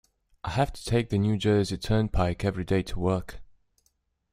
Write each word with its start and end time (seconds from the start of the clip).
I 0.43 0.49
have 0.49 0.73
to 0.73 0.83
take 0.83 1.09
the 1.09 1.19
New 1.19 1.37
Jersey 1.37 1.77
Turnpike 1.77 2.43
every 2.43 2.63
day 2.63 2.81
to 2.81 2.97
work. 2.97 3.39